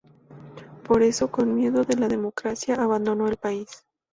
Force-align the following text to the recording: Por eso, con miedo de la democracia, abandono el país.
Por 0.83 1.03
eso, 1.03 1.29
con 1.29 1.53
miedo 1.53 1.83
de 1.83 1.95
la 1.95 2.07
democracia, 2.07 2.73
abandono 2.73 3.27
el 3.27 3.37
país. 3.37 3.85